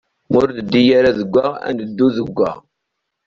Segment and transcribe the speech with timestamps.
[0.29, 2.51] Ma ur neddi ara deg wa, ad neddu deg wa.